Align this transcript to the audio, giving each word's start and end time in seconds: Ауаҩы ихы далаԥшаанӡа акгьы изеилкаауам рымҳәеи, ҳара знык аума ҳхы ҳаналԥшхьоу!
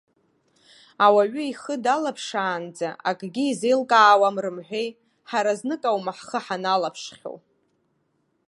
Ауаҩы 1.05 1.43
ихы 1.47 1.75
далаԥшаанӡа 1.83 2.89
акгьы 3.09 3.43
изеилкаауам 3.51 4.35
рымҳәеи, 4.43 4.87
ҳара 5.29 5.51
знык 5.59 5.83
аума 5.89 6.11
ҳхы 6.17 6.39
ҳаналԥшхьоу! 6.45 7.37